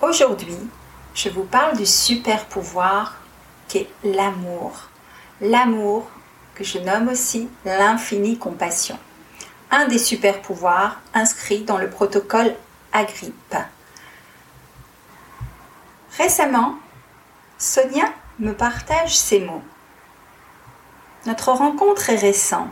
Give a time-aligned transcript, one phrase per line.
[0.00, 0.56] Aujourd'hui,
[1.12, 3.16] je vous parle du super pouvoir
[3.66, 4.90] qu'est l'amour.
[5.40, 6.08] L'amour
[6.54, 8.96] que je nomme aussi l'infinie compassion.
[9.72, 12.54] Un des super pouvoirs inscrits dans le protocole
[12.92, 13.56] Agrippe.
[16.16, 16.76] Récemment,
[17.58, 18.06] Sonia
[18.38, 19.64] me partage ces mots.
[21.26, 22.70] Notre rencontre est récente.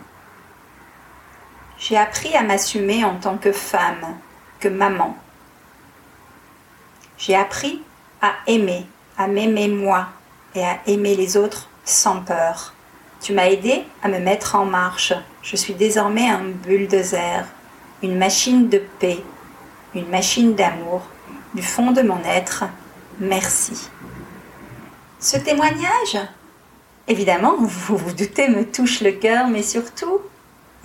[1.77, 4.17] J'ai appris à m'assumer en tant que femme,
[4.61, 5.19] que maman.
[7.19, 7.83] J'ai appris
[8.21, 8.87] à aimer,
[9.17, 10.09] à m'aimer moi
[10.55, 12.75] et à aimer les autres sans peur.
[13.21, 15.15] Tu m'as aidé à me mettre en marche.
[15.43, 17.45] Je suis désormais un bulldozer,
[18.03, 19.23] une machine de paix,
[19.95, 21.03] une machine d'amour.
[21.55, 22.65] Du fond de mon être,
[23.19, 23.89] merci.
[25.19, 26.19] Ce témoignage,
[27.09, 30.21] évidemment, vous vous doutez, me touche le cœur, mais surtout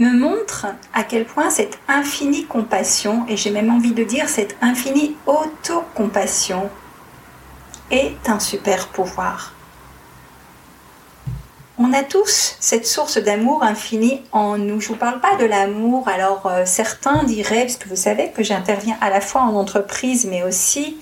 [0.02, 4.58] me montre à quel point cette infinie compassion, et j'ai même envie de dire cette
[4.62, 6.70] infinie autocompassion,
[7.92, 9.54] est un super pouvoir.
[11.78, 14.80] On a tous cette source d'amour infini en nous.
[14.82, 18.32] Je ne vous parle pas de l'amour, alors euh, certains diraient, parce que vous savez
[18.32, 20.98] que j'interviens à la fois en entreprise, mais aussi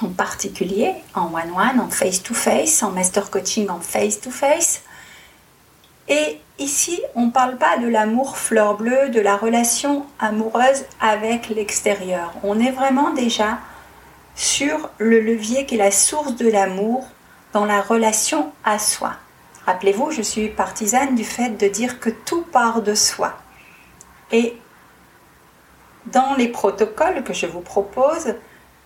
[0.00, 4.82] en particulier en one-one, en face-to-face, en master coaching en face-to-face.
[6.08, 11.48] Et ici, on ne parle pas de l'amour fleur bleue, de la relation amoureuse avec
[11.48, 12.32] l'extérieur?
[12.42, 13.58] On est vraiment déjà
[14.34, 17.08] sur le levier qui est la source de l'amour
[17.52, 19.14] dans la relation à soi.
[19.66, 23.34] Rappelez-vous, je suis partisane du fait de dire que tout part de soi.
[24.30, 24.56] Et
[26.06, 28.34] dans les protocoles que je vous propose,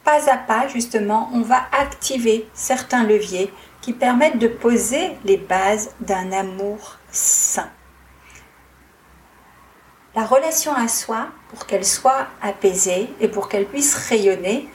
[0.05, 5.91] pas à pas, justement, on va activer certains leviers qui permettent de poser les bases
[6.01, 6.99] d'un amour
[10.15, 14.69] La relation à soi, pour qu'elle soit apaisée et pour qu'elle puisse rayonner,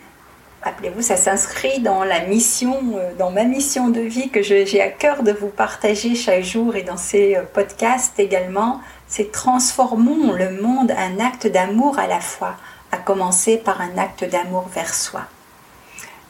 [0.64, 4.90] rappelez-vous, ça s'inscrit dans la mission, euh, dans ma mission de vie que j'ai à
[4.90, 10.62] cœur de vous partager chaque jour et dans ces euh, podcasts également, c'est transformons le
[10.62, 12.56] monde un acte d'amour à la fois,
[12.92, 15.22] à commencer par un acte d'amour vers soi.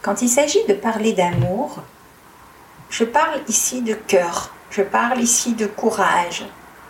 [0.01, 1.81] Quand il s'agit de parler d'amour,
[2.89, 6.45] je parle ici de cœur, je parle ici de courage,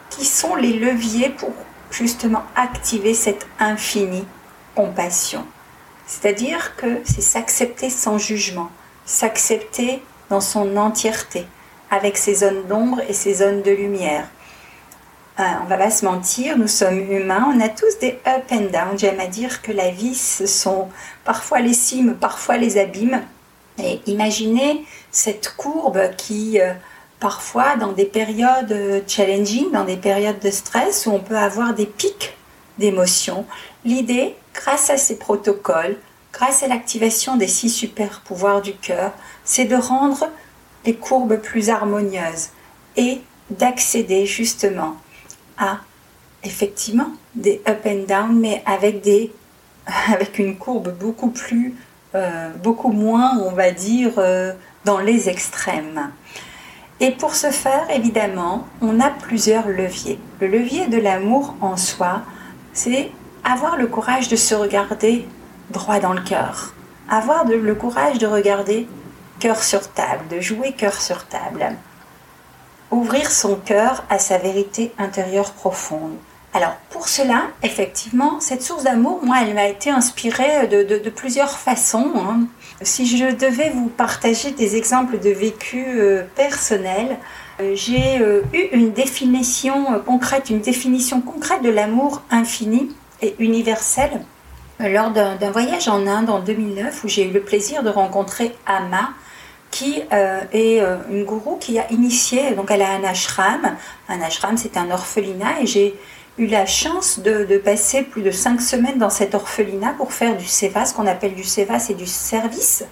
[0.09, 1.53] qui sont les leviers pour
[1.91, 4.25] justement activer cette infinie
[4.75, 5.45] compassion.
[6.05, 8.69] C'est-à-dire que c'est s'accepter sans jugement,
[9.05, 11.45] s'accepter dans son entièreté,
[11.89, 14.27] avec ses zones d'ombre et ses zones de lumière.
[15.39, 18.71] Euh, on va pas se mentir, nous sommes humains, on a tous des up and
[18.73, 18.97] down.
[18.97, 20.89] J'aime à dire que la vie, ce sont
[21.23, 23.21] parfois les cimes, parfois les abîmes.
[23.77, 26.73] Et imaginez cette courbe qui, euh,
[27.19, 31.73] parfois, dans des périodes euh, challenging, dans des périodes de stress, où on peut avoir
[31.73, 32.35] des pics
[32.77, 33.45] d'émotions.
[33.85, 35.97] L'idée, grâce à ces protocoles,
[36.31, 39.11] grâce à l'activation des six super pouvoirs du cœur,
[39.43, 40.29] c'est de rendre
[40.85, 42.49] les courbes plus harmonieuses
[42.95, 44.97] et d'accéder justement
[45.57, 45.79] à
[46.43, 49.31] effectivement des up and down, mais avec, des,
[50.13, 51.75] avec une courbe beaucoup plus,
[52.15, 54.53] euh, beaucoup moins, on va dire, euh,
[54.85, 56.11] dans les extrêmes.
[56.99, 60.19] Et pour ce faire, évidemment, on a plusieurs leviers.
[60.41, 62.21] Le levier de l'amour en soi,
[62.73, 63.11] c'est
[63.43, 65.27] avoir le courage de se regarder
[65.69, 66.73] droit dans le cœur.
[67.09, 68.87] Avoir le courage de regarder
[69.39, 71.77] cœur sur table, de jouer cœur sur table
[72.91, 76.15] ouvrir son cœur à sa vérité intérieure profonde.
[76.57, 82.13] Alors pour cela, effectivement, cette source d'amour, moi, elle m'a été inspirée de, plusieurs façons.
[82.15, 82.47] Hein.
[82.81, 87.17] Si je devais vous partager des exemples de vécu euh, personnels,
[87.61, 92.89] euh, j'ai euh, eu une définition concrète, une définition concrète de l'amour infini
[93.21, 94.09] et universel
[94.79, 99.11] lors d'un voyage en Inde en 2009 où j'ai eu le plaisir de rencontrer Ama,
[99.71, 103.75] qui euh, est euh, une gourou qui a initié, donc elle a un ashram.
[104.09, 105.95] Un ashram, c'est un orphelinat, et j'ai
[106.37, 110.45] eu la chance de, passer plus de cinq semaines dans cet orphelinat pour faire du
[110.45, 112.83] seva, ce qu'on appelle du seva, c'est du service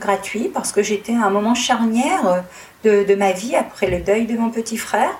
[0.00, 2.44] gratuit, parce que j'étais à un moment charnière
[2.84, 5.10] de, de, ma vie après le deuil de mon petit frère,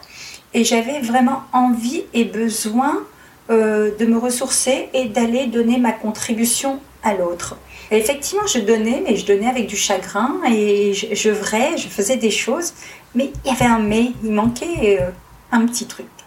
[0.54, 3.04] et j'avais vraiment envie et besoin
[3.50, 7.56] euh, de me ressourcer et d'aller donner ma contribution à l'autre.
[7.90, 12.30] effectivement, je donnais, mais je donnais avec du chagrin et je, je je faisais des
[12.30, 12.74] choses,
[13.14, 15.10] mais il y avait un mais, il manquait euh,
[15.52, 16.17] un petit truc.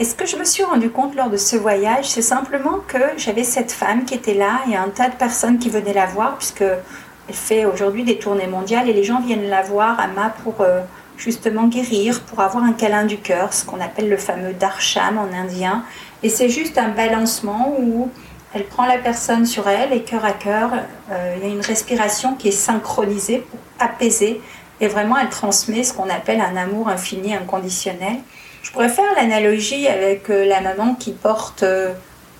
[0.00, 2.96] Et ce que je me suis rendu compte lors de ce voyage, c'est simplement que
[3.18, 6.38] j'avais cette femme qui était là et un tas de personnes qui venaient la voir,
[6.38, 10.30] puisque elle fait aujourd'hui des tournées mondiales et les gens viennent la voir à Ma
[10.30, 10.80] pour euh,
[11.18, 15.36] justement guérir, pour avoir un câlin du cœur, ce qu'on appelle le fameux darsham en
[15.36, 15.84] indien.
[16.22, 18.08] Et c'est juste un balancement où
[18.54, 20.70] elle prend la personne sur elle et cœur à cœur,
[21.10, 24.40] euh, il y a une respiration qui est synchronisée pour apaiser
[24.80, 28.16] et vraiment elle transmet ce qu'on appelle un amour infini, inconditionnel.
[28.62, 31.92] Je pourrais faire l'analogie avec euh, la maman qui porte euh,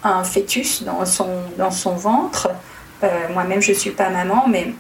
[0.05, 2.49] un fœtus dans son, ventre.
[3.33, 4.75] Moi-même, je ne suis pas maman, mais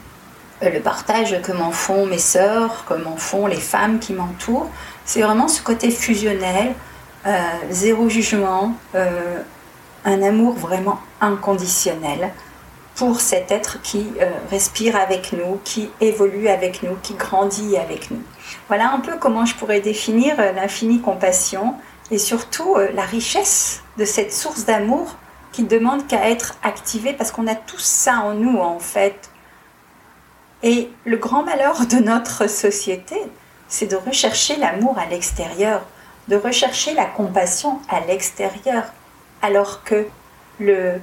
[0.63, 4.69] le partage que m'en font mes sœurs, que m'en font les femmes qui m'entourent,
[5.05, 6.75] c'est vraiment ce côté fusionnel,
[7.27, 7.39] euh,
[7.71, 9.43] zéro jugement, euh,
[10.05, 12.31] un amour vraiment inconditionnel
[12.95, 18.11] pour cet être qui euh, respire avec nous, qui évolue avec nous, qui grandit avec
[18.11, 18.23] nous.
[18.69, 21.75] Voilà un peu comment je pourrais définir l'infinie compassion
[22.11, 25.17] et surtout la richesse de cette source d'amour
[25.53, 29.31] qui demande qu'à être activée parce qu'on a tout ça en nous en fait.
[30.63, 33.17] Et le grand malheur de notre société,
[33.69, 35.83] c'est de rechercher l'amour à l'extérieur
[36.31, 38.85] de rechercher la compassion à l'extérieur,
[39.43, 40.07] alors que
[40.61, 41.01] le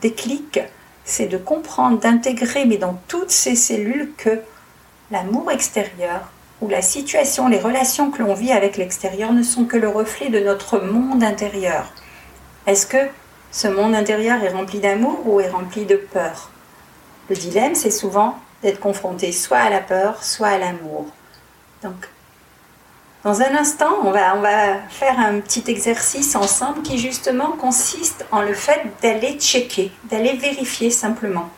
[0.00, 0.60] déclic,
[1.04, 4.40] c'est de comprendre, d'intégrer, mais dans toutes ces cellules, que
[5.10, 6.30] l'amour extérieur
[6.62, 10.30] ou la situation, les relations que l'on vit avec l'extérieur ne sont que le reflet
[10.30, 11.92] de notre monde intérieur.
[12.66, 13.08] Est-ce que
[13.50, 16.50] ce monde intérieur est rempli d'amour ou est rempli de peur?
[17.28, 21.06] Le dilemme, c'est souvent d'être confronté soit à la peur, soit à l'amour.
[21.82, 22.08] Donc,
[23.24, 28.24] dans un instant, on va, on va faire un petit exercice ensemble qui justement consiste
[28.30, 31.48] en le fait d'aller checker, d'aller vérifier simplement.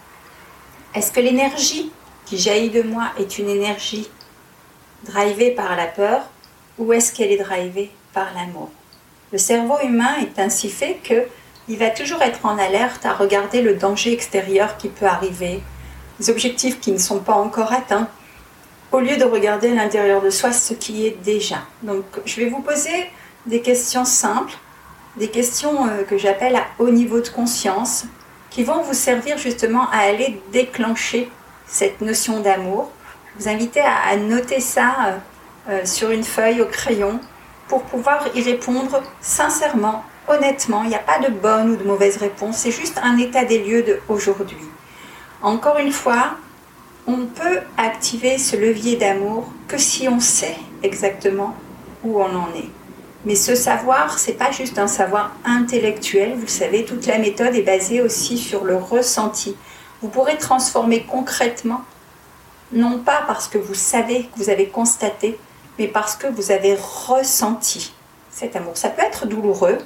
[0.95, 1.93] Est-ce que l'énergie
[2.25, 4.09] qui jaillit de moi est une énergie
[5.05, 6.23] drivée par la peur
[6.79, 8.71] ou est-ce qu'elle est drivée par l'amour?
[9.33, 11.25] Le cerveau humain est ainsi fait que
[11.67, 15.63] il va toujours être en alerte à regarder le danger extérieur qui peut arriver,
[16.21, 18.09] les objectifs qui ne sont pas encore atteints,
[18.93, 21.63] au lieu de regarder à l'intérieur de soi ce qui est déjà.
[21.83, 23.11] Donc je vais vous poser
[23.47, 24.55] des questions simples,
[25.17, 28.05] des questions euh, que j'appelle à haut niveau de conscience,
[28.51, 31.29] qui vont vous servir justement à aller déclencher
[31.67, 32.91] cette notion d'amour.
[33.39, 35.19] Vous invite à, noter ça euh,
[35.71, 37.21] euh, sur une feuille au crayon
[37.69, 40.85] pour pouvoir y répondre sincèrement, honnêtement.
[40.85, 43.59] Il n'y a pas de bonne ou de mauvaise réponse, c'est juste un état des
[43.59, 44.59] lieux de aujourd'hui.
[45.43, 46.37] Encore une fois,
[47.07, 51.55] on peut activer ce levier d'amour que si on sait exactement
[52.05, 52.71] où on en est.
[53.25, 56.35] Mais ce savoir, c'est pas juste un savoir intellectuel.
[56.37, 59.57] Vous savez, toute la méthode est basée aussi sur le ressenti.
[60.03, 61.83] Vous pourrez transformer concrètement,
[62.73, 65.39] non pas parce que vous savez, que vous avez constaté,
[65.79, 67.95] mais parce que vous avez ressenti
[68.31, 68.77] cet amour.
[68.77, 69.79] Ça peut être douloureux.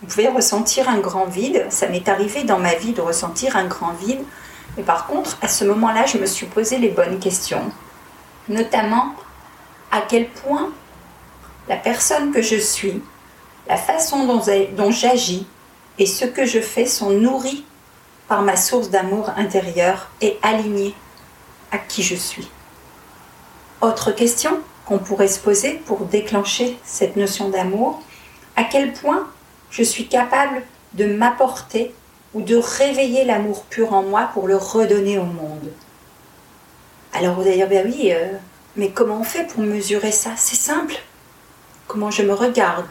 [0.00, 1.66] Vous pouvez ressentir un grand vide.
[1.70, 4.24] Ça m'est arrivé dans ma vie de ressentir un grand vide
[4.76, 7.70] mais par contre, à ce moment-là, je me suis posé les bonnes questions,
[8.48, 9.14] notamment
[9.90, 10.70] à quel point
[11.68, 13.02] la personne que je suis,
[13.68, 15.46] la façon dont, j'agis
[15.98, 17.64] et ce que je fais sont nourris
[18.28, 20.94] par ma source d'amour intérieur et alignés
[21.72, 22.48] à qui je suis.
[23.80, 28.02] Autre question qu'on pourrait se poser pour déclencher cette notion d'amour,
[28.56, 29.28] à quel point
[29.70, 30.62] je suis capable
[30.92, 31.94] de m'apporter
[32.34, 35.72] ou de réveiller l'amour pur en moi pour le redonner au monde?
[37.12, 38.32] Alors vous allez dire, ben oui, euh,
[38.76, 40.30] mais comment on fait pour mesurer ça?
[40.36, 40.96] C'est simple.
[41.88, 42.86] Comment je me regarde,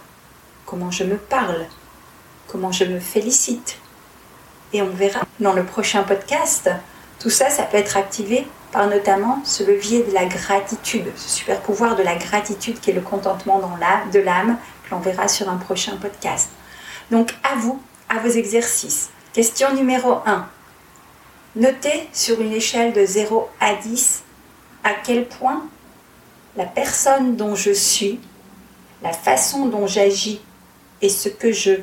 [0.65, 1.65] comment je me parle,
[2.47, 3.77] comment je me félicite?
[4.73, 6.69] Et on verra dans le prochain podcast,
[7.19, 11.59] tout ça, ça peut être activé par notamment ce levier de la gratitude, ce super
[11.61, 13.59] pouvoir de la gratitude qui est le contentement
[14.11, 16.49] de l'âme, que l'on verra sur un prochain podcast.
[17.11, 19.09] Donc à vous, à vos exercices.
[19.33, 20.47] Question numéro 1.
[21.57, 24.23] Notez sur une échelle de 0 à 10
[24.83, 25.63] à quel point
[26.55, 28.19] la personne dont je suis,
[29.03, 30.41] la façon dont j'agis
[31.01, 31.73] et ce que je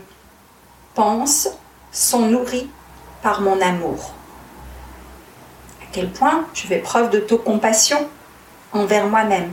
[0.94, 1.48] pense
[1.92, 2.68] sont nourris
[3.22, 4.14] par mon amour.
[5.98, 8.08] Quel point je fais preuve d'autocompassion
[8.70, 9.52] envers moi-même.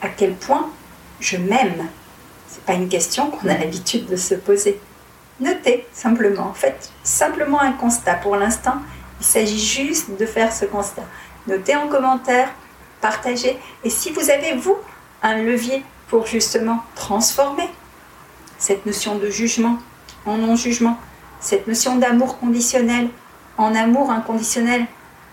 [0.00, 0.70] À quel point
[1.18, 1.88] je m'aime
[2.46, 4.80] C'est pas une question qu'on a l'habitude de se poser.
[5.40, 8.14] Notez simplement, faites simplement un constat.
[8.14, 8.76] Pour l'instant,
[9.20, 11.02] il s'agit juste de faire ce constat.
[11.48, 12.48] Notez en commentaire,
[13.00, 13.58] partagez.
[13.82, 14.76] Et si vous avez, vous,
[15.24, 17.68] un levier pour justement transformer
[18.58, 19.76] cette notion de jugement
[20.24, 20.98] en non-jugement,
[21.40, 23.08] cette notion d'amour conditionnel
[23.58, 24.86] en amour inconditionnel.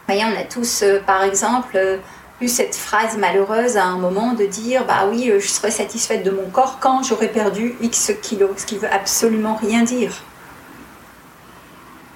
[0.10, 1.98] On a tous, euh, par exemple, euh,
[2.40, 6.24] eu cette phrase malheureuse à un moment de dire Bah oui, euh, je serai satisfaite
[6.24, 10.24] de mon corps quand j'aurai perdu X kilos, ce qui veut absolument rien dire.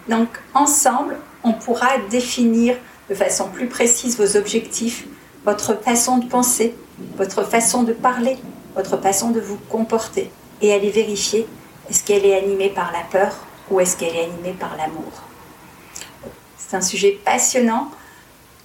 [0.07, 2.77] Donc, ensemble, on pourra définir
[3.09, 5.05] de façon plus précise vos objectifs,
[5.43, 6.75] votre façon de penser,
[7.17, 8.37] votre façon de parler,
[8.73, 10.31] votre façon de vous comporter
[10.61, 11.45] et aller vérifier
[11.89, 13.35] est-ce qu'elle est animée par la peur
[13.69, 15.30] ou est-ce qu'elle est animée par l'amour.
[16.71, 17.91] C'est un sujet passionnant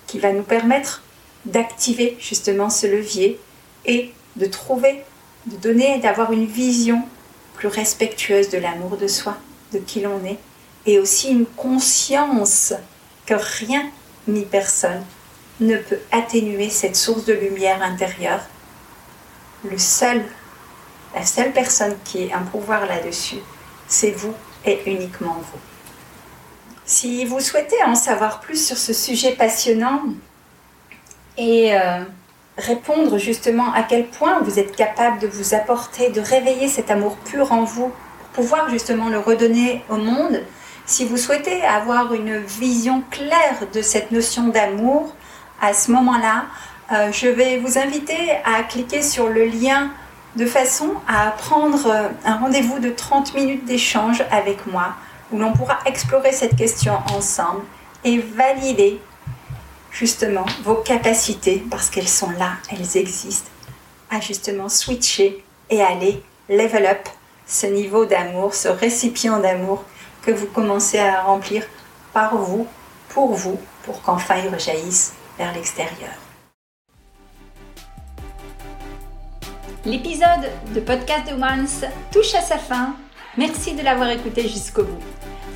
[0.07, 1.03] qui va nous permettre
[1.45, 3.41] d'activer justement ce levier
[3.85, 5.03] et de trouver,
[5.47, 7.03] de donner, d'avoir une vision
[7.55, 9.37] plus respectueuse de l'amour de soi,
[9.73, 10.39] de qui l'on est,
[10.87, 12.75] et aussi une conscience
[13.27, 13.83] que rien
[14.29, 15.05] ni personne
[15.59, 18.45] ne peut atténuer cette source de lumière intérieure.
[19.65, 19.79] La
[21.27, 23.41] seule personne qui a un pouvoir là-dessus,
[23.89, 24.35] c'est vous
[24.65, 25.76] et uniquement vous.
[26.89, 30.03] Si vous souhaitez en savoir plus sur ce sujet passionnant
[31.37, 31.99] et euh,
[32.57, 37.17] répondre justement à quel point vous êtes capable de vous apporter, de réveiller cet amour
[37.17, 40.41] pur en vous, pour pouvoir justement le redonner au monde,
[40.87, 45.13] si vous souhaitez avoir une vision claire de cette notion d'amour,
[45.61, 46.45] à ce moment-là,
[46.93, 49.91] euh, je vais vous inviter à cliquer sur le lien
[50.37, 54.95] de façon à prendre euh, un rendez-vous de 30 minutes d'échange avec moi
[55.33, 57.63] où l'on pourra explorer cette question ensemble
[58.05, 59.01] et valider
[59.91, 63.51] justement vos capacités parce qu'elles sont là, elles existent,
[64.11, 67.09] à justement switcher et aller level up
[67.47, 69.85] ce niveau d'amour, ce récipient d'amour
[70.23, 71.65] que vous commencez à remplir
[72.13, 72.67] par vous,
[73.09, 76.13] pour vous, pour qu'enfin il rejaillisse vers l'extérieur.
[79.85, 82.97] L'épisode de Podcast de Once touche à sa fin.
[83.39, 85.03] Merci de l'avoir écouté jusqu'au bout.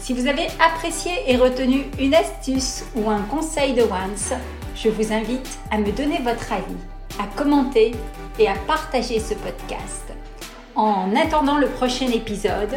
[0.00, 4.34] Si vous avez apprécié et retenu une astuce ou un conseil de Once,
[4.74, 6.76] je vous invite à me donner votre avis,
[7.18, 7.92] à commenter
[8.38, 10.12] et à partager ce podcast.
[10.74, 12.76] En attendant le prochain épisode,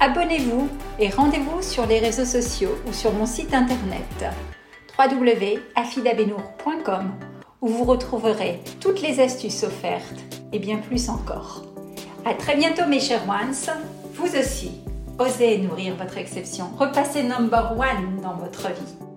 [0.00, 4.24] abonnez-vous et rendez-vous sur les réseaux sociaux ou sur mon site internet
[4.98, 7.12] www.afidabenour.com
[7.60, 10.20] où vous retrouverez toutes les astuces offertes
[10.52, 11.62] et bien plus encore.
[12.24, 13.54] À très bientôt mes chers ones,
[14.16, 14.70] vous aussi,
[15.18, 19.15] osez nourrir votre exception, repassez number one dans votre vie.